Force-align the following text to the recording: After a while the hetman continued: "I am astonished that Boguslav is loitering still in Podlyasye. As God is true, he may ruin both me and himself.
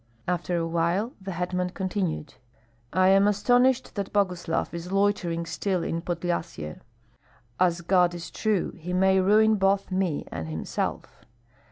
After 0.27 0.57
a 0.57 0.65
while 0.65 1.13
the 1.21 1.31
hetman 1.33 1.69
continued: 1.75 2.33
"I 2.91 3.09
am 3.09 3.27
astonished 3.27 3.93
that 3.93 4.11
Boguslav 4.11 4.73
is 4.73 4.91
loitering 4.91 5.45
still 5.45 5.83
in 5.83 6.01
Podlyasye. 6.01 6.79
As 7.59 7.81
God 7.81 8.15
is 8.15 8.31
true, 8.31 8.71
he 8.79 8.93
may 8.93 9.19
ruin 9.19 9.57
both 9.57 9.91
me 9.91 10.25
and 10.31 10.47
himself. 10.47 11.23